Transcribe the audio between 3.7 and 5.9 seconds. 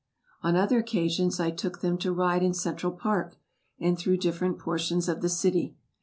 and through different portions of the city.